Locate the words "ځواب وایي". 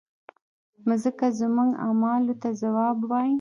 2.61-3.29